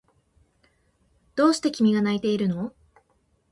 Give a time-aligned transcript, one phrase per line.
[1.35, 2.73] どうして君が泣いているの？